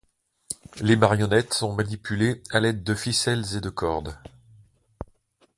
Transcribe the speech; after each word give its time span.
Les 0.79 0.95
marionnettes 0.95 1.53
sont 1.53 1.73
manipulées 1.75 2.41
à 2.49 2.59
l'aide 2.59 2.83
de 2.83 2.95
ficelles 2.95 3.45
et 3.55 3.61
de 3.61 3.69
cordes. 3.69 4.17